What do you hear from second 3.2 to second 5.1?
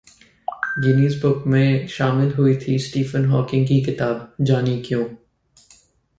Hawking की किताब, जानें क्यों